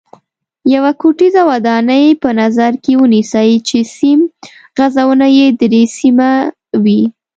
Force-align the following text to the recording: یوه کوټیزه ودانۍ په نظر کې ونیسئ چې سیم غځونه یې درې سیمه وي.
یوه 0.73 0.91
کوټیزه 1.01 1.41
ودانۍ 1.51 2.05
په 2.21 2.29
نظر 2.41 2.71
کې 2.83 2.93
ونیسئ 3.01 3.51
چې 3.67 3.79
سیم 3.97 4.19
غځونه 4.77 5.25
یې 5.37 5.47
درې 5.61 5.83
سیمه 5.97 6.29
وي. 6.83 7.01